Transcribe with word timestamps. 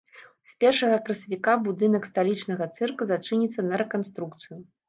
З 0.53 0.55
першага 0.63 0.95
красавіка 1.09 1.53
будынак 1.67 2.09
сталічнага 2.11 2.69
цырка 2.79 3.11
зачыніцца 3.15 3.59
на 3.71 3.83
рэканструкцыю. 3.85 4.61